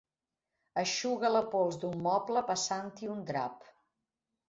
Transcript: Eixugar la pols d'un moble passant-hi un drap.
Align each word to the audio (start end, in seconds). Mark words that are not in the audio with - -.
Eixugar 0.83 1.31
la 1.35 1.43
pols 1.53 1.79
d'un 1.85 2.01
moble 2.09 2.45
passant-hi 2.51 3.15
un 3.17 3.25
drap. 3.33 3.73